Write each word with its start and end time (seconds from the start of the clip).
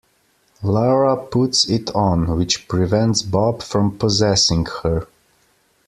Laura 0.63 1.15
puts 1.15 1.69
it 1.69 1.91
on, 1.93 2.35
which 2.35 2.67
prevents 2.67 3.21
Bob 3.21 3.61
from 3.61 3.99
possessing 3.99 4.65
her. 4.81 5.05